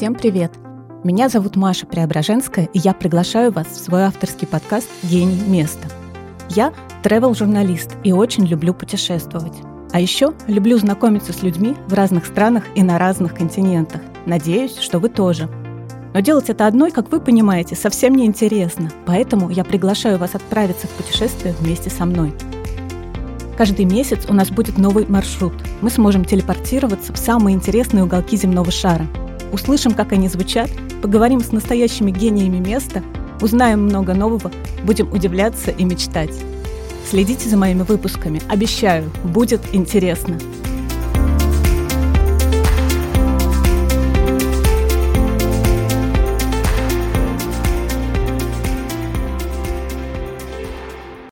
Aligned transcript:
Всем 0.00 0.14
привет! 0.14 0.52
Меня 1.04 1.28
зовут 1.28 1.56
Маша 1.56 1.84
Преображенская, 1.84 2.70
и 2.72 2.78
я 2.78 2.94
приглашаю 2.94 3.52
вас 3.52 3.66
в 3.66 3.76
свой 3.76 4.04
авторский 4.04 4.46
подкаст 4.46 4.88
«Гений 5.02 5.42
места». 5.46 5.88
Я 6.48 6.72
travel-журналист 7.02 7.98
и 8.02 8.10
очень 8.10 8.46
люблю 8.46 8.72
путешествовать. 8.72 9.58
А 9.92 10.00
еще 10.00 10.32
люблю 10.46 10.78
знакомиться 10.78 11.34
с 11.34 11.42
людьми 11.42 11.76
в 11.86 11.92
разных 11.92 12.24
странах 12.24 12.64
и 12.74 12.82
на 12.82 12.96
разных 12.96 13.34
континентах. 13.34 14.00
Надеюсь, 14.24 14.78
что 14.78 15.00
вы 15.00 15.10
тоже. 15.10 15.50
Но 16.14 16.20
делать 16.20 16.48
это 16.48 16.66
одной, 16.66 16.92
как 16.92 17.12
вы 17.12 17.20
понимаете, 17.20 17.76
совсем 17.76 18.14
не 18.14 18.24
интересно, 18.24 18.90
поэтому 19.04 19.50
я 19.50 19.64
приглашаю 19.64 20.16
вас 20.16 20.34
отправиться 20.34 20.86
в 20.86 20.90
путешествие 20.92 21.54
вместе 21.60 21.90
со 21.90 22.06
мной. 22.06 22.32
Каждый 23.58 23.84
месяц 23.84 24.20
у 24.30 24.32
нас 24.32 24.48
будет 24.48 24.78
новый 24.78 25.04
маршрут. 25.06 25.52
Мы 25.82 25.90
сможем 25.90 26.24
телепортироваться 26.24 27.12
в 27.12 27.18
самые 27.18 27.54
интересные 27.54 28.04
уголки 28.04 28.34
земного 28.38 28.70
шара. 28.70 29.06
Услышим, 29.52 29.92
как 29.92 30.12
они 30.12 30.28
звучат, 30.28 30.70
поговорим 31.02 31.40
с 31.40 31.52
настоящими 31.52 32.10
гениями 32.10 32.58
места, 32.58 33.02
узнаем 33.40 33.82
много 33.84 34.14
нового, 34.14 34.50
будем 34.84 35.10
удивляться 35.12 35.70
и 35.70 35.84
мечтать. 35.84 36.34
Следите 37.08 37.48
за 37.48 37.56
моими 37.56 37.82
выпусками. 37.82 38.40
Обещаю, 38.48 39.10
будет 39.24 39.60
интересно. 39.72 40.38